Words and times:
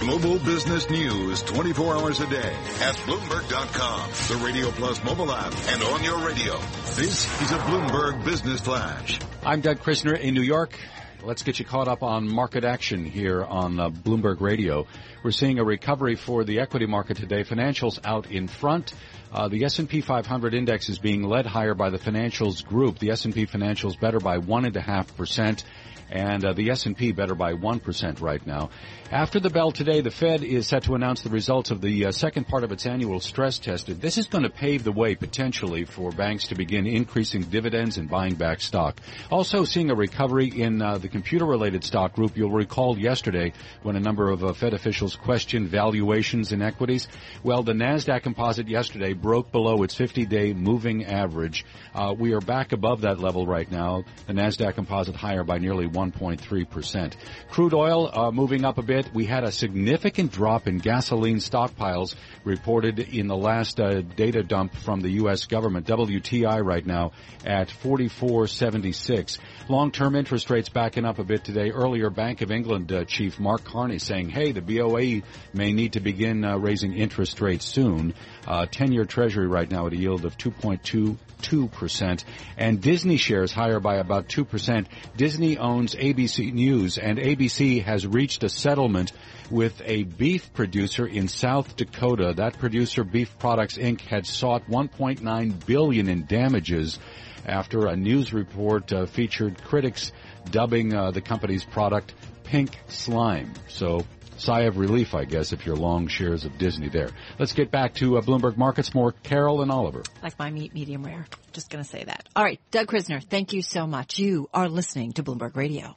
Global 0.00 0.38
business 0.38 0.88
news 0.88 1.42
24 1.42 1.96
hours 1.96 2.20
a 2.20 2.26
day 2.26 2.54
at 2.80 2.94
Bloomberg.com, 3.04 4.10
the 4.28 4.42
Radio 4.42 4.70
Plus 4.70 5.04
mobile 5.04 5.30
app, 5.30 5.52
and 5.68 5.82
on 5.82 6.02
your 6.02 6.26
radio. 6.26 6.58
This 6.96 7.26
is 7.42 7.52
a 7.52 7.58
Bloomberg 7.58 8.24
Business 8.24 8.62
Flash. 8.62 9.20
I'm 9.44 9.60
Doug 9.60 9.80
Krizner 9.80 10.18
in 10.18 10.32
New 10.32 10.40
York. 10.40 10.74
Let's 11.22 11.42
get 11.42 11.58
you 11.58 11.66
caught 11.66 11.86
up 11.86 12.02
on 12.02 12.26
market 12.26 12.64
action 12.64 13.04
here 13.04 13.44
on 13.44 13.78
uh, 13.78 13.90
Bloomberg 13.90 14.40
Radio. 14.40 14.86
We're 15.22 15.32
seeing 15.32 15.58
a 15.58 15.64
recovery 15.64 16.16
for 16.16 16.44
the 16.44 16.60
equity 16.60 16.86
market 16.86 17.18
today. 17.18 17.44
Financials 17.44 17.98
out 18.02 18.30
in 18.30 18.48
front. 18.48 18.94
Uh, 19.30 19.48
the 19.48 19.66
S&P 19.66 20.00
500 20.00 20.54
index 20.54 20.88
is 20.88 20.98
being 20.98 21.24
led 21.24 21.44
higher 21.44 21.74
by 21.74 21.90
the 21.90 21.98
financials 21.98 22.64
group. 22.64 22.98
The 22.98 23.10
S&P 23.10 23.44
financials 23.44 24.00
better 24.00 24.18
by 24.18 24.38
one 24.38 24.64
and 24.64 24.74
a 24.78 24.80
half 24.80 25.14
percent 25.14 25.62
and 26.10 26.44
uh, 26.44 26.52
the 26.52 26.70
S&P 26.70 27.12
better 27.12 27.34
by 27.34 27.54
1% 27.54 28.20
right 28.20 28.44
now. 28.46 28.70
After 29.10 29.40
the 29.40 29.50
bell 29.50 29.72
today, 29.72 30.02
the 30.02 30.10
Fed 30.10 30.44
is 30.44 30.68
set 30.68 30.84
to 30.84 30.94
announce 30.94 31.22
the 31.22 31.30
results 31.30 31.70
of 31.70 31.80
the 31.80 32.06
uh, 32.06 32.12
second 32.12 32.46
part 32.46 32.62
of 32.62 32.70
its 32.70 32.86
annual 32.86 33.18
stress 33.18 33.58
test. 33.58 33.86
This 34.00 34.18
is 34.18 34.26
going 34.28 34.44
to 34.44 34.50
pave 34.50 34.84
the 34.84 34.92
way 34.92 35.14
potentially 35.14 35.84
for 35.84 36.12
banks 36.12 36.48
to 36.48 36.54
begin 36.54 36.86
increasing 36.86 37.42
dividends 37.42 37.98
and 37.98 38.08
buying 38.08 38.34
back 38.34 38.60
stock. 38.60 39.00
Also 39.30 39.64
seeing 39.64 39.90
a 39.90 39.94
recovery 39.94 40.46
in 40.48 40.80
uh, 40.80 40.98
the 40.98 41.08
computer-related 41.08 41.82
stock 41.84 42.14
group. 42.14 42.36
You'll 42.36 42.50
recall 42.50 42.98
yesterday 42.98 43.52
when 43.82 43.96
a 43.96 44.00
number 44.00 44.30
of 44.30 44.44
uh, 44.44 44.52
Fed 44.52 44.74
officials 44.74 45.16
questioned 45.16 45.68
valuations 45.68 46.52
in 46.52 46.62
equities. 46.62 47.08
Well, 47.42 47.62
the 47.62 47.72
Nasdaq 47.72 48.22
Composite 48.22 48.68
yesterday 48.68 49.12
broke 49.12 49.50
below 49.50 49.82
its 49.82 49.94
50-day 49.96 50.52
moving 50.52 51.04
average. 51.04 51.64
Uh, 51.94 52.14
we 52.16 52.32
are 52.32 52.40
back 52.40 52.72
above 52.72 53.00
that 53.00 53.18
level 53.18 53.46
right 53.46 53.70
now. 53.70 54.04
The 54.26 54.34
Nasdaq 54.34 54.74
Composite 54.74 55.16
higher 55.16 55.42
by 55.42 55.58
nearly 55.58 55.86
1.3%. 56.00 57.14
Crude 57.50 57.74
oil 57.74 58.10
uh, 58.12 58.30
moving 58.30 58.64
up 58.64 58.78
a 58.78 58.82
bit. 58.82 59.10
We 59.12 59.26
had 59.26 59.44
a 59.44 59.52
significant 59.52 60.32
drop 60.32 60.66
in 60.66 60.78
gasoline 60.78 61.36
stockpiles 61.36 62.14
reported 62.44 62.98
in 62.98 63.26
the 63.26 63.36
last 63.36 63.78
uh, 63.80 64.00
data 64.00 64.42
dump 64.42 64.74
from 64.74 65.00
the 65.00 65.10
U.S. 65.22 65.46
government. 65.46 65.86
WTI 65.86 66.64
right 66.64 66.86
now 66.86 67.12
at 67.44 67.68
44.76. 67.68 69.38
Long-term 69.68 70.16
interest 70.16 70.50
rates 70.50 70.68
backing 70.68 71.04
up 71.04 71.18
a 71.18 71.24
bit 71.24 71.44
today. 71.44 71.70
Earlier, 71.70 72.10
Bank 72.10 72.40
of 72.40 72.50
England 72.50 72.92
uh, 72.92 73.04
chief 73.04 73.38
Mark 73.38 73.64
Carney 73.64 73.98
saying, 73.98 74.30
"Hey, 74.30 74.52
the 74.52 74.62
BOE 74.62 75.22
may 75.52 75.72
need 75.72 75.92
to 75.94 76.00
begin 76.00 76.44
uh, 76.44 76.56
raising 76.56 76.94
interest 76.94 77.40
rates 77.40 77.64
soon." 77.66 78.14
Uh, 78.46 78.66
10-year 78.66 79.04
Treasury 79.04 79.46
right 79.46 79.70
now 79.70 79.86
at 79.86 79.92
a 79.92 79.96
yield 79.96 80.24
of 80.24 80.36
2.22%. 80.38 82.24
And 82.56 82.80
Disney 82.80 83.16
shares 83.16 83.52
higher 83.52 83.80
by 83.80 83.96
about 83.96 84.28
2%. 84.28 84.86
Disney 85.16 85.58
owns 85.58 85.89
ABC 85.94 86.52
News 86.52 86.98
and 86.98 87.18
ABC 87.18 87.82
has 87.82 88.06
reached 88.06 88.42
a 88.44 88.48
settlement 88.48 89.12
with 89.50 89.80
a 89.84 90.04
beef 90.04 90.52
producer 90.52 91.06
in 91.06 91.28
South 91.28 91.76
Dakota. 91.76 92.34
That 92.36 92.58
producer, 92.58 93.04
Beef 93.04 93.38
Products 93.38 93.76
Inc., 93.76 94.00
had 94.00 94.26
sought 94.26 94.68
1.9 94.68 95.66
billion 95.66 96.08
in 96.08 96.26
damages 96.26 96.98
after 97.46 97.86
a 97.86 97.96
news 97.96 98.32
report 98.32 98.92
uh, 98.92 99.06
featured 99.06 99.62
critics 99.64 100.12
dubbing 100.50 100.94
uh, 100.94 101.10
the 101.10 101.20
company's 101.20 101.64
product 101.64 102.14
pink 102.44 102.78
slime. 102.88 103.52
So 103.68 104.04
sigh 104.36 104.62
of 104.62 104.78
relief, 104.78 105.14
I 105.14 105.24
guess, 105.24 105.52
if 105.52 105.66
you're 105.66 105.76
long 105.76 106.08
shares 106.08 106.44
of 106.44 106.56
Disney 106.58 106.88
there. 106.88 107.10
Let's 107.38 107.52
get 107.52 107.70
back 107.70 107.94
to 107.94 108.18
uh, 108.18 108.22
Bloomberg 108.22 108.56
Markets. 108.56 108.94
More 108.94 109.12
Carol 109.12 109.62
and 109.62 109.70
Oliver. 109.70 110.02
Like 110.22 110.38
my 110.38 110.50
meat, 110.50 110.74
medium 110.74 111.04
rare. 111.04 111.26
Just 111.52 111.70
going 111.70 111.82
to 111.82 111.90
say 111.90 112.04
that. 112.04 112.28
All 112.36 112.44
right, 112.44 112.60
Doug 112.70 112.86
Krizner, 112.86 113.22
thank 113.22 113.52
you 113.52 113.62
so 113.62 113.86
much. 113.86 114.18
You 114.18 114.48
are 114.54 114.68
listening 114.68 115.12
to 115.14 115.22
Bloomberg 115.22 115.56
Radio. 115.56 115.96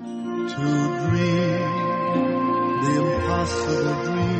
To 0.00 0.54
dream 0.54 1.78
the 2.84 3.14
impossible 3.14 4.04
dream. 4.04 4.38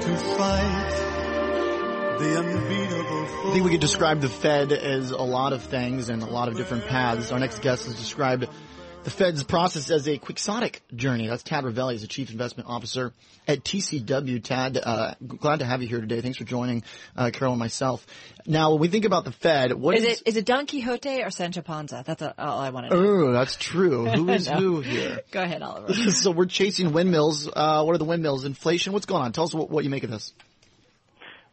To 0.00 0.16
fight 0.36 0.94
the 2.18 2.38
unbeatable 2.38 3.24
I 3.44 3.50
think 3.52 3.64
we 3.64 3.70
could 3.70 3.80
describe 3.80 4.20
the 4.20 4.28
Fed 4.28 4.72
as 4.72 5.10
a 5.10 5.22
lot 5.22 5.52
of 5.52 5.62
things 5.62 6.08
and 6.08 6.22
a 6.22 6.26
lot 6.26 6.48
of 6.48 6.56
different 6.56 6.86
paths. 6.86 7.30
Our 7.30 7.38
next 7.38 7.60
guest 7.60 7.84
has 7.84 7.94
described 7.94 8.48
the 9.04 9.10
Fed's 9.10 9.42
process 9.42 9.90
as 9.90 10.08
a 10.08 10.18
quixotic 10.18 10.80
journey. 10.94 11.28
That's 11.28 11.42
Tad 11.42 11.64
Rivelle, 11.64 11.90
he's 11.90 12.00
the 12.00 12.08
Chief 12.08 12.30
Investment 12.30 12.68
Officer 12.68 13.12
at 13.46 13.62
TCW. 13.62 14.42
Tad, 14.42 14.78
uh, 14.82 15.14
glad 15.26 15.58
to 15.58 15.66
have 15.66 15.82
you 15.82 15.88
here 15.88 16.00
today. 16.00 16.22
Thanks 16.22 16.38
for 16.38 16.44
joining 16.44 16.82
uh, 17.14 17.30
Carol 17.30 17.52
and 17.52 17.60
myself. 17.60 18.04
Now, 18.46 18.70
when 18.72 18.80
we 18.80 18.88
think 18.88 19.04
about 19.04 19.26
the 19.26 19.32
Fed, 19.32 19.74
what 19.74 19.94
is, 19.94 20.04
is 20.04 20.20
it? 20.20 20.28
Is 20.28 20.36
it 20.38 20.46
Don 20.46 20.66
Quixote 20.66 21.22
or 21.22 21.30
Sancho 21.30 21.60
Panza? 21.60 22.02
That's 22.06 22.22
a, 22.22 22.34
all 22.42 22.58
I 22.58 22.70
want 22.70 22.88
to 22.88 22.96
know. 22.96 23.02
Oh, 23.02 23.32
that's 23.32 23.56
true. 23.56 24.06
Who 24.14 24.28
is 24.30 24.48
No. 24.48 24.56
who 24.56 24.80
here? 24.80 25.20
Go 25.30 25.42
ahead, 25.42 25.62
Oliver. 25.62 25.92
so 26.10 26.30
we're 26.30 26.46
chasing 26.46 26.92
windmills. 26.92 27.46
Uh, 27.46 27.84
what 27.84 27.94
are 27.94 27.98
the 27.98 28.06
windmills? 28.06 28.46
Inflation? 28.46 28.94
What's 28.94 29.06
going 29.06 29.22
on? 29.22 29.32
Tell 29.32 29.44
us 29.44 29.54
what, 29.54 29.70
what 29.70 29.84
you 29.84 29.90
make 29.90 30.04
of 30.04 30.10
this. 30.10 30.32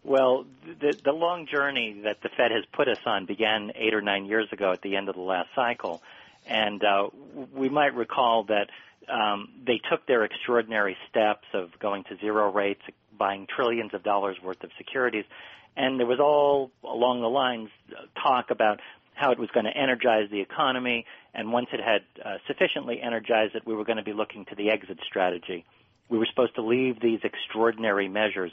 Well, 0.03 0.45
the, 0.79 0.97
the 1.03 1.11
long 1.11 1.47
journey 1.51 2.01
that 2.05 2.17
the 2.23 2.29
Fed 2.29 2.51
has 2.51 2.63
put 2.73 2.87
us 2.87 2.97
on 3.05 3.25
began 3.25 3.71
eight 3.75 3.93
or 3.93 4.01
nine 4.01 4.25
years 4.25 4.47
ago 4.51 4.71
at 4.71 4.81
the 4.81 4.95
end 4.95 5.09
of 5.09 5.15
the 5.15 5.21
last 5.21 5.49
cycle. 5.53 6.01
And 6.47 6.83
uh, 6.83 7.09
we 7.53 7.69
might 7.69 7.95
recall 7.95 8.45
that 8.45 8.69
um, 9.11 9.49
they 9.65 9.79
took 9.89 10.05
their 10.05 10.23
extraordinary 10.23 10.97
steps 11.09 11.45
of 11.53 11.69
going 11.79 12.03
to 12.05 12.17
zero 12.17 12.51
rates, 12.51 12.81
buying 13.17 13.47
trillions 13.47 13.93
of 13.93 14.03
dollars 14.03 14.37
worth 14.43 14.63
of 14.63 14.71
securities, 14.77 15.25
and 15.75 15.99
there 15.99 16.07
was 16.07 16.19
all 16.19 16.71
along 16.83 17.21
the 17.21 17.29
lines 17.29 17.69
uh, 17.91 18.01
talk 18.21 18.51
about 18.51 18.79
how 19.13 19.31
it 19.31 19.39
was 19.39 19.49
going 19.51 19.65
to 19.65 19.77
energize 19.77 20.29
the 20.31 20.41
economy, 20.41 21.05
and 21.33 21.51
once 21.51 21.67
it 21.71 21.79
had 21.79 22.01
uh, 22.23 22.37
sufficiently 22.47 23.01
energized 23.01 23.55
it, 23.55 23.63
we 23.65 23.75
were 23.75 23.85
going 23.85 23.97
to 23.97 24.03
be 24.03 24.13
looking 24.13 24.45
to 24.45 24.55
the 24.55 24.69
exit 24.71 24.99
strategy. 25.05 25.65
We 26.09 26.17
were 26.17 26.25
supposed 26.25 26.55
to 26.55 26.61
leave 26.61 26.99
these 26.99 27.19
extraordinary 27.23 28.09
measures. 28.09 28.51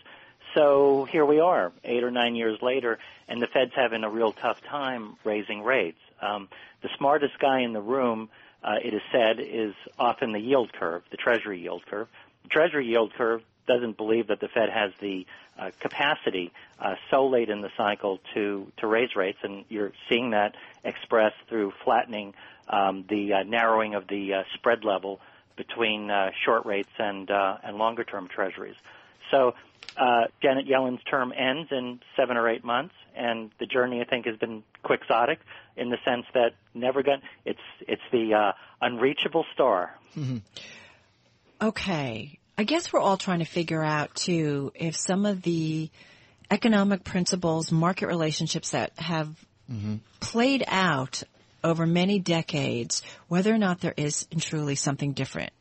So 0.55 1.07
here 1.11 1.25
we 1.25 1.41
are, 1.41 1.73
eight 1.85 2.03
or 2.03 2.11
nine 2.11 2.35
years 2.35 2.59
later, 2.63 2.99
and 3.29 3.41
the 3.41 3.47
Fed's 3.47 3.73
having 3.75 4.05
a 4.05 4.11
real 4.11 4.33
tough 4.33 4.61
time 4.63 5.17
raising 5.25 5.63
rates. 5.63 5.99
Um, 6.21 6.49
the 6.83 6.89
smartest 6.97 7.39
guy 7.39 7.61
in 7.61 7.73
the 7.73 7.81
room, 7.81 8.29
uh, 8.65 8.77
it 8.83 8.95
is 8.95 9.03
said, 9.13 9.41
is 9.41 9.75
often 9.99 10.33
the 10.33 10.41
yield 10.41 10.73
curve, 10.73 11.03
the 11.11 11.17
Treasury 11.17 11.61
yield 11.61 11.85
curve. 11.87 12.09
The 12.45 12.49
Treasury 12.49 12.87
yield 12.87 13.13
curve 13.15 13.43
doesn't 13.67 13.97
believe 13.97 14.29
that 14.29 14.41
the 14.41 14.49
Fed 14.49 14.71
has 14.71 14.93
the 15.01 15.27
uh, 15.59 15.71
capacity 15.81 16.53
uh, 16.79 16.95
so 17.11 17.27
late 17.27 17.51
in 17.51 17.61
the 17.61 17.71
cycle 17.77 18.21
to 18.35 18.73
to 18.79 18.87
raise 18.87 19.15
rates, 19.15 19.39
and 19.43 19.65
you're 19.69 19.93
seeing 20.09 20.31
that 20.31 20.55
expressed 20.85 21.37
through 21.49 21.73
flattening 21.85 22.33
um, 22.69 23.05
the 23.09 23.35
uh, 23.35 23.43
narrowing 23.43 23.95
of 23.95 24.07
the 24.09 24.35
uh, 24.35 24.43
spread 24.55 24.85
level 24.85 25.21
between 25.57 26.11
uh, 26.11 26.31
short 26.45 26.65
rates 26.65 26.91
and 26.99 27.31
uh, 27.31 27.59
and 27.63 27.77
longer 27.77 28.05
term 28.05 28.29
Treasuries. 28.29 28.77
So 29.31 29.55
uh, 29.97 30.25
Janet 30.43 30.67
Yellen's 30.67 31.01
term 31.11 31.33
ends 31.37 31.71
in 31.73 32.01
seven 32.17 32.37
or 32.37 32.49
eight 32.49 32.65
months, 32.65 32.95
and 33.17 33.51
the 33.59 33.67
journey 33.67 34.01
I 34.01 34.05
think 34.05 34.27
has 34.27 34.37
been 34.37 34.63
quixotic 34.83 35.41
in 35.77 35.91
the 35.91 35.99
sense 36.05 36.25
that 36.35 36.53
never 36.75 37.03
got 37.03 37.21
it's 37.45 37.61
it's 37.87 38.03
the 38.13 38.35
uh, 38.35 38.53
unreachable 38.81 39.45
star. 39.55 39.95
Okay. 41.61 42.39
I 42.57 42.65
guess 42.65 42.93
we're 42.93 43.01
all 43.01 43.17
trying 43.17 43.39
to 43.39 43.45
figure 43.45 43.85
out 43.85 44.15
too 44.15 44.73
if 44.75 44.97
some 44.97 45.27
of 45.27 45.43
the 45.43 45.91
economic 46.51 47.05
principles, 47.05 47.71
market 47.71 48.07
relationships 48.07 48.71
that 48.71 48.99
have 48.99 49.29
played 50.21 50.65
out 50.67 51.23
over 51.63 51.87
many 51.87 52.19
decades, 52.19 53.03
whether 53.29 53.53
or 53.53 53.59
not 53.59 53.81
there 53.81 53.95
is 53.97 54.27
truly 54.39 54.75
something 54.75 55.13
different 55.13 55.53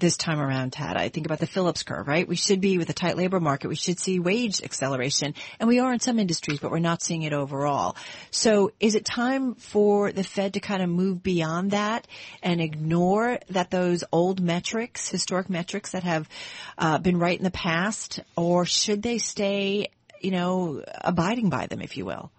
this 0.00 0.16
time 0.16 0.40
around, 0.40 0.72
Tad. 0.72 0.96
I 0.96 1.08
think 1.08 1.26
about 1.26 1.38
the 1.38 1.46
Phillips 1.46 1.82
curve, 1.82 2.08
right? 2.08 2.26
We 2.26 2.36
should 2.36 2.60
be 2.60 2.78
with 2.78 2.90
a 2.90 2.92
tight 2.92 3.16
labor 3.16 3.40
market. 3.40 3.68
We 3.68 3.74
should 3.74 3.98
see 3.98 4.18
wage 4.18 4.62
acceleration 4.62 5.34
and 5.58 5.68
we 5.68 5.78
are 5.78 5.92
in 5.92 6.00
some 6.00 6.18
industries, 6.18 6.58
but 6.58 6.70
we're 6.70 6.78
not 6.78 7.02
seeing 7.02 7.22
it 7.22 7.32
overall. 7.32 7.96
So 8.30 8.72
is 8.80 8.94
it 8.94 9.04
time 9.04 9.54
for 9.54 10.12
the 10.12 10.24
Fed 10.24 10.54
to 10.54 10.60
kind 10.60 10.82
of 10.82 10.88
move 10.88 11.22
beyond 11.22 11.72
that 11.72 12.06
and 12.42 12.60
ignore 12.60 13.38
that 13.50 13.70
those 13.70 14.04
old 14.12 14.40
metrics, 14.40 15.08
historic 15.08 15.50
metrics 15.50 15.92
that 15.92 16.04
have 16.04 16.28
uh, 16.76 16.98
been 16.98 17.18
right 17.18 17.38
in 17.38 17.44
the 17.44 17.50
past 17.50 18.20
or 18.36 18.64
should 18.64 19.02
they 19.02 19.18
stay, 19.18 19.88
you 20.20 20.30
know, 20.30 20.82
abiding 21.00 21.50
by 21.50 21.66
them, 21.66 21.80
if 21.80 21.96
you 21.96 22.04
will? 22.04 22.30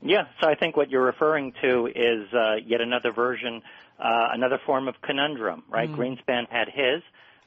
Yeah, 0.00 0.24
so 0.40 0.48
I 0.48 0.54
think 0.54 0.76
what 0.76 0.90
you're 0.90 1.04
referring 1.04 1.52
to 1.60 1.86
is 1.86 2.32
uh, 2.32 2.56
yet 2.64 2.80
another 2.80 3.12
version, 3.12 3.62
uh, 3.98 4.28
another 4.32 4.58
form 4.64 4.88
of 4.88 4.94
conundrum, 5.02 5.64
right? 5.68 5.90
Greenspan 5.90 6.48
had 6.50 6.68
his 6.68 7.02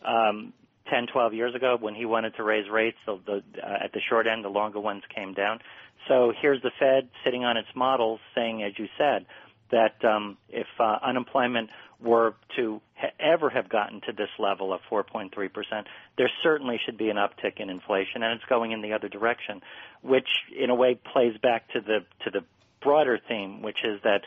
um, 0.06 0.54
10, 0.90 1.08
12 1.12 1.34
years 1.34 1.56
ago 1.56 1.78
when 1.80 1.96
he 1.96 2.06
wanted 2.06 2.36
to 2.36 2.44
raise 2.44 2.70
rates. 2.70 2.98
The, 3.06 3.20
the, 3.26 3.44
uh, 3.62 3.86
at 3.86 3.94
the 3.94 4.02
short 4.10 4.28
end, 4.28 4.44
the 4.44 4.50
longer 4.50 4.80
ones 4.80 5.04
came 5.14 5.34
down. 5.34 5.60
So 6.08 6.34
here's 6.42 6.62
the 6.62 6.72
Fed 6.80 7.10
sitting 7.24 7.44
on 7.46 7.58
its 7.58 7.70
models 7.76 8.20
saying, 8.36 8.64
as 8.64 8.74
you 8.78 8.88
said, 8.98 9.26
that 9.72 10.04
um, 10.04 10.38
if 10.50 10.68
uh, 10.80 10.98
unemployment 11.02 11.70
were 12.02 12.36
to 12.58 12.82
ha- 12.96 13.14
ever 13.20 13.50
have 13.50 13.70
gotten 13.70 14.02
to 14.02 14.12
this 14.12 14.30
level 14.38 14.74
of 14.74 14.82
4.3%, 14.92 15.30
there 16.18 16.30
certainly 16.44 16.80
should 16.86 16.98
be 16.98 17.10
an 17.10 17.18
uptick 17.18 17.60
in 17.60 17.70
inflation, 17.70 18.24
and 18.24 18.34
it's 18.34 18.44
going 18.50 18.72
in 18.72 18.82
the 18.82 18.94
other 18.94 19.08
direction, 19.08 19.62
which 20.02 20.28
in 20.58 20.70
a 20.70 20.76
way 20.76 21.00
plays 21.14 21.38
back 21.42 21.70
to 21.70 21.80
the 21.80 22.00
to 22.26 22.32
the 22.32 22.44
broader 22.82 23.20
theme, 23.28 23.62
which 23.62 23.78
is 23.84 24.02
that 24.04 24.22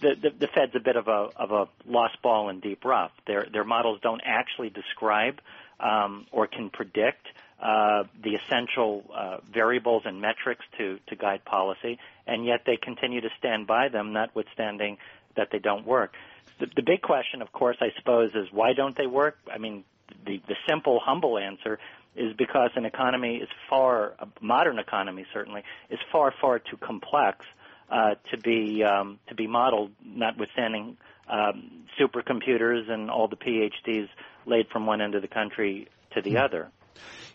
the, 0.00 0.14
the, 0.20 0.30
the 0.30 0.46
Fed's 0.48 0.74
a 0.74 0.80
bit 0.80 0.96
of 0.96 1.08
a 1.08 1.28
of 1.36 1.50
a 1.50 1.68
lost 1.86 2.20
ball 2.22 2.48
in 2.48 2.60
deep 2.60 2.84
rough. 2.84 3.12
Their 3.26 3.46
their 3.52 3.64
models 3.64 4.00
don't 4.02 4.22
actually 4.24 4.70
describe 4.70 5.40
um, 5.78 6.26
or 6.32 6.46
can 6.46 6.70
predict 6.70 7.26
uh, 7.62 8.04
the 8.22 8.36
essential 8.36 9.04
uh, 9.14 9.38
variables 9.52 10.02
and 10.06 10.20
metrics 10.20 10.64
to 10.78 10.98
to 11.08 11.16
guide 11.16 11.44
policy, 11.44 11.98
and 12.26 12.44
yet 12.44 12.62
they 12.66 12.76
continue 12.76 13.20
to 13.20 13.30
stand 13.38 13.66
by 13.66 13.88
them, 13.88 14.12
notwithstanding 14.12 14.98
that 15.36 15.48
they 15.52 15.58
don't 15.58 15.86
work. 15.86 16.12
The, 16.58 16.66
the 16.76 16.82
big 16.82 17.02
question, 17.02 17.42
of 17.42 17.52
course, 17.52 17.76
I 17.80 17.88
suppose, 17.98 18.30
is 18.34 18.48
why 18.52 18.72
don't 18.72 18.96
they 18.96 19.06
work? 19.06 19.38
I 19.52 19.58
mean, 19.58 19.84
the 20.26 20.40
the 20.48 20.56
simple, 20.68 21.00
humble 21.02 21.38
answer 21.38 21.78
is 22.16 22.34
because 22.36 22.70
an 22.74 22.84
economy 22.84 23.36
is 23.36 23.48
far, 23.68 24.14
a 24.18 24.26
modern 24.40 24.78
economy 24.78 25.24
certainly, 25.32 25.62
is 25.90 25.98
far, 26.10 26.34
far 26.40 26.58
too 26.58 26.76
complex 26.76 27.44
uh, 27.90 28.14
to 28.30 28.38
be 28.38 28.84
um, 28.84 29.18
to 29.28 29.34
be 29.34 29.46
modeled, 29.46 29.90
notwithstanding 30.04 30.96
um, 31.28 31.84
supercomputers 32.00 32.90
and 32.90 33.10
all 33.10 33.28
the 33.28 33.36
PhDs 33.36 34.08
laid 34.46 34.68
from 34.72 34.86
one 34.86 35.00
end 35.00 35.14
of 35.14 35.22
the 35.22 35.28
country 35.28 35.88
to 36.14 36.22
the 36.22 36.32
hmm. 36.32 36.36
other. 36.38 36.70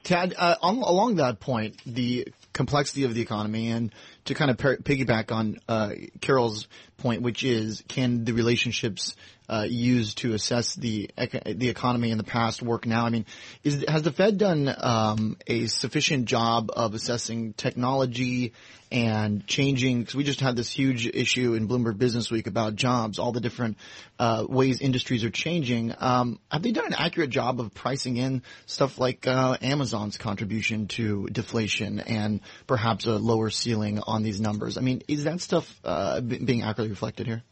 Tad, 0.04 0.36
uh, 0.38 0.56
on, 0.62 0.78
along 0.78 1.16
that 1.16 1.40
point, 1.40 1.81
the 1.86 2.28
complexity 2.54 3.06
of 3.06 3.16
the 3.16 3.22
economy, 3.22 3.72
and 3.72 3.92
to 4.25 4.36
kind 4.36 4.52
of 4.52 4.57
per- 4.57 4.78
piggyback 4.78 5.31
on 5.31 5.57
uh, 5.68 5.92
Carol's 6.22 6.68
point, 6.98 7.24
which 7.24 7.44
is 7.44 7.84
can 7.88 8.24
the 8.24 8.34
relationships 8.34 9.16
uh, 9.50 9.65
used 9.68 10.19
to 10.19 10.33
assess 10.33 10.75
the 10.75 11.09
the 11.45 11.69
economy 11.69 12.12
in 12.12 12.18
the 12.18 12.24
past 12.24 12.62
work 12.62 12.86
now? 12.86 13.06
I 13.06 13.09
mean, 13.09 13.25
is, 13.63 13.86
has 13.88 14.03
the 14.03 14.12
Fed 14.12 14.38
done 14.38 14.74
um, 14.77 15.38
a 15.47 15.68
sufficient 15.68 16.25
job 16.25 16.71
of 16.75 16.94
assessing 16.94 17.53
technology 17.53 18.53
and 18.92 19.45
changing? 19.47 20.00
Because 20.00 20.15
we 20.15 20.24
just 20.24 20.39
had 20.39 20.56
this 20.56 20.69
huge 20.69 21.07
issue 21.07 21.53
in 21.53 21.68
Bloomberg 21.68 21.97
Business 21.97 22.31
Week 22.31 22.47
about 22.47 22.75
jobs, 22.75 23.19
all 23.19 23.31
the 23.31 23.42
different 23.42 23.77
uh, 24.19 24.45
ways 24.47 24.81
industries 24.81 25.24
are 25.24 25.30
changing. 25.30 25.94
Um, 25.97 26.39
have 26.51 26.63
they 26.63 26.71
done 26.71 26.88
an 26.88 26.95
accurate 26.97 27.30
job 27.30 27.59
of 27.59 27.74
pricing 27.74 28.18
in 28.18 28.44
stuff 28.65 28.97
like 28.97 29.27
uh, 29.27 29.57
Amazon's 29.62 30.18
contribution 30.18 30.88
to 30.88 31.27
deflation 31.27 32.00
and 32.00 32.42
perhaps 32.68 33.06
a 33.06 33.18
lower 33.18 33.50
ceiling 33.50 34.00
on 34.00 34.24
these 34.24 34.39
numbers? 34.39 34.77
I 34.77 34.81
mean, 34.81 35.01
is 35.07 35.25
that 35.25 35.42
stuff 35.42 35.80
uh, 35.83 36.21
being 36.21 36.62
accurately 36.62 36.89
reflected 36.89 37.27
here? 37.27 37.44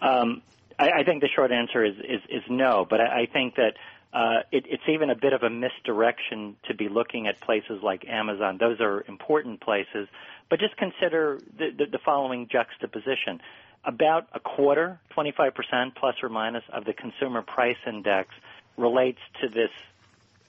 Um, 0.00 0.42
I, 0.80 1.00
I 1.00 1.04
think 1.04 1.20
the 1.20 1.28
short 1.28 1.52
answer 1.52 1.84
is 1.84 1.96
is, 1.98 2.22
is 2.28 2.42
no, 2.48 2.86
but 2.88 3.00
I, 3.00 3.22
I 3.22 3.26
think 3.26 3.56
that 3.56 3.74
uh, 4.12 4.42
it, 4.50 4.64
it's 4.66 4.82
even 4.88 5.10
a 5.10 5.14
bit 5.14 5.32
of 5.32 5.42
a 5.42 5.50
misdirection 5.50 6.56
to 6.64 6.74
be 6.74 6.88
looking 6.88 7.26
at 7.28 7.40
places 7.40 7.82
like 7.82 8.08
Amazon. 8.08 8.58
Those 8.58 8.80
are 8.80 9.04
important 9.06 9.60
places, 9.60 10.08
but 10.48 10.58
just 10.58 10.76
consider 10.76 11.38
the, 11.56 11.70
the, 11.70 11.86
the 11.86 11.98
following 11.98 12.48
juxtaposition: 12.48 13.40
about 13.84 14.28
a 14.32 14.40
quarter, 14.40 14.98
25% 15.16 15.94
plus 15.94 16.16
or 16.22 16.28
minus, 16.28 16.64
of 16.72 16.84
the 16.84 16.92
consumer 16.92 17.42
price 17.42 17.78
index 17.86 18.30
relates 18.76 19.20
to 19.42 19.48
this 19.48 19.70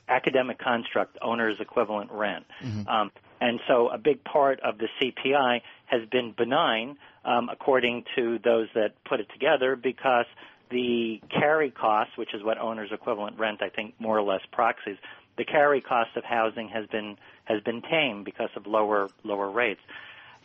academic 0.07 0.57
construct, 0.57 1.17
owner's 1.21 1.59
equivalent 1.59 2.11
rent. 2.11 2.45
Mm-hmm. 2.63 2.87
Um, 2.87 3.11
and 3.41 3.59
so 3.67 3.89
a 3.89 3.97
big 3.97 4.23
part 4.23 4.59
of 4.61 4.77
the 4.77 4.87
CPI 5.01 5.61
has 5.87 6.07
been 6.09 6.33
benign, 6.37 6.95
um, 7.25 7.49
according 7.51 8.05
to 8.15 8.37
those 8.43 8.67
that 8.75 8.93
put 9.03 9.19
it 9.19 9.27
together, 9.33 9.75
because 9.75 10.27
the 10.69 11.19
carry 11.29 11.71
cost, 11.71 12.11
which 12.17 12.33
is 12.35 12.43
what 12.43 12.59
owner's 12.59 12.91
equivalent 12.91 13.37
rent, 13.39 13.61
I 13.61 13.69
think, 13.69 13.95
more 13.99 14.17
or 14.17 14.21
less 14.21 14.41
proxies, 14.51 14.97
the 15.37 15.43
carry 15.43 15.81
cost 15.81 16.15
of 16.15 16.23
housing 16.23 16.69
has 16.69 16.85
been 16.87 17.17
has 17.45 17.61
been 17.63 17.81
tame 17.81 18.23
because 18.23 18.49
of 18.55 18.67
lower 18.67 19.09
lower 19.23 19.49
rates. 19.49 19.81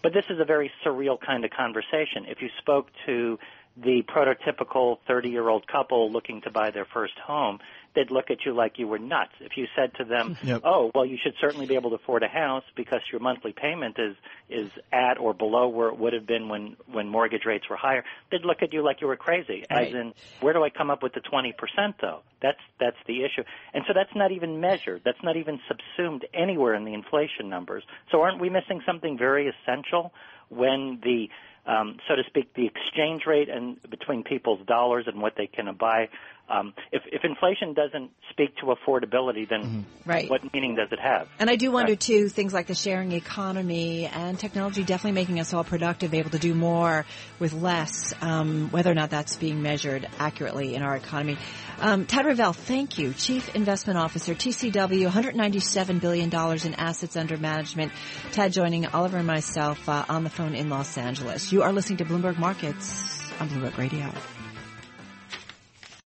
But 0.02 0.14
this 0.14 0.24
is 0.30 0.40
a 0.40 0.44
very 0.44 0.70
surreal 0.84 1.20
kind 1.20 1.44
of 1.44 1.50
conversation. 1.50 2.24
If 2.26 2.40
you 2.40 2.48
spoke 2.58 2.88
to 3.04 3.38
the 3.76 4.02
prototypical 4.08 4.98
30 5.06 5.28
year 5.30 5.48
old 5.48 5.66
couple 5.66 6.10
looking 6.10 6.40
to 6.42 6.50
buy 6.50 6.70
their 6.70 6.86
first 6.86 7.14
home, 7.18 7.58
they'd 7.94 8.10
look 8.10 8.30
at 8.30 8.38
you 8.44 8.54
like 8.54 8.78
you 8.78 8.88
were 8.88 8.98
nuts. 8.98 9.32
If 9.40 9.56
you 9.56 9.66
said 9.76 9.94
to 9.98 10.04
them, 10.04 10.34
mm-hmm. 10.34 10.46
yep. 10.46 10.62
"Oh, 10.64 10.90
well, 10.94 11.04
you 11.04 11.18
should 11.22 11.34
certainly 11.40 11.66
be 11.66 11.74
able 11.74 11.90
to 11.90 11.96
afford 11.96 12.22
a 12.22 12.28
house 12.28 12.64
because 12.74 13.00
your 13.10 13.20
monthly 13.20 13.52
payment 13.52 13.96
is 13.98 14.16
is 14.48 14.70
at 14.92 15.18
or 15.18 15.34
below 15.34 15.68
where 15.68 15.88
it 15.88 15.98
would 15.98 16.12
have 16.12 16.26
been 16.26 16.48
when 16.48 16.76
when 16.90 17.08
mortgage 17.08 17.44
rates 17.44 17.68
were 17.68 17.76
higher," 17.76 18.04
they'd 18.30 18.44
look 18.44 18.62
at 18.62 18.72
you 18.72 18.82
like 18.82 19.00
you 19.00 19.08
were 19.08 19.16
crazy. 19.16 19.64
Right. 19.70 19.88
As 19.88 19.94
in, 19.94 20.14
where 20.40 20.54
do 20.54 20.62
I 20.62 20.70
come 20.70 20.90
up 20.90 21.02
with 21.02 21.12
the 21.12 21.20
twenty 21.20 21.52
percent 21.52 21.96
though? 22.00 22.20
That's 22.40 22.60
that's 22.80 22.98
the 23.06 23.24
issue. 23.24 23.42
And 23.74 23.84
so 23.86 23.92
that's 23.94 24.14
not 24.14 24.32
even 24.32 24.60
measured. 24.60 25.02
That's 25.04 25.22
not 25.22 25.36
even 25.36 25.60
subsumed 25.68 26.26
anywhere 26.32 26.74
in 26.74 26.84
the 26.84 26.94
inflation 26.94 27.48
numbers. 27.48 27.82
So 28.10 28.22
aren't 28.22 28.40
we 28.40 28.48
missing 28.48 28.80
something 28.86 29.18
very 29.18 29.48
essential 29.48 30.12
when 30.48 31.00
the 31.02 31.28
um, 31.66 31.98
so 32.06 32.14
to 32.14 32.22
speak, 32.26 32.54
the 32.54 32.66
exchange 32.66 33.26
rate 33.26 33.48
and 33.48 33.78
between 33.90 34.22
people's 34.22 34.64
dollars 34.66 35.06
and 35.06 35.20
what 35.20 35.34
they 35.36 35.46
can 35.46 35.74
buy 35.74 36.08
um, 36.48 36.74
if, 36.92 37.02
if 37.10 37.24
inflation 37.24 37.74
doesn't 37.74 38.10
speak 38.30 38.56
to 38.56 38.66
affordability, 38.66 39.48
then 39.48 39.62
mm-hmm. 39.62 40.10
right. 40.10 40.30
what 40.30 40.42
meaning 40.52 40.76
does 40.76 40.88
it 40.92 41.00
have? 41.00 41.28
And 41.38 41.50
I 41.50 41.56
do 41.56 41.70
wonder 41.72 41.92
right. 41.92 42.00
too, 42.00 42.28
things 42.28 42.52
like 42.52 42.68
the 42.68 42.74
sharing 42.74 43.12
economy 43.12 44.06
and 44.06 44.38
technology 44.38 44.84
definitely 44.84 45.20
making 45.20 45.40
us 45.40 45.52
all 45.52 45.64
productive, 45.64 46.14
able 46.14 46.30
to 46.30 46.38
do 46.38 46.54
more 46.54 47.04
with 47.38 47.52
less, 47.52 48.14
um, 48.20 48.70
whether 48.70 48.90
or 48.90 48.94
not 48.94 49.10
that's 49.10 49.36
being 49.36 49.62
measured 49.62 50.08
accurately 50.18 50.74
in 50.74 50.82
our 50.82 50.94
economy. 50.94 51.36
Um, 51.80 52.06
Tad 52.06 52.24
Rivelle, 52.24 52.54
thank 52.54 52.96
you. 52.96 53.12
Chief 53.12 53.54
Investment 53.54 53.98
Officer, 53.98 54.34
TCW, 54.34 55.10
$197 55.10 56.00
billion 56.00 56.28
in 56.28 56.74
assets 56.74 57.16
under 57.16 57.36
management. 57.36 57.92
Tad 58.32 58.52
joining 58.52 58.86
Oliver 58.86 59.18
and 59.18 59.26
myself 59.26 59.88
uh, 59.88 60.04
on 60.08 60.24
the 60.24 60.30
phone 60.30 60.54
in 60.54 60.70
Los 60.70 60.96
Angeles. 60.96 61.52
You 61.52 61.62
are 61.62 61.72
listening 61.72 61.98
to 61.98 62.04
Bloomberg 62.04 62.38
Markets 62.38 63.20
on 63.40 63.48
Bloomberg 63.48 63.76
Radio. 63.76 64.10